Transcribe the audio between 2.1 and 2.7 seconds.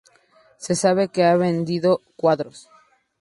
cuadros.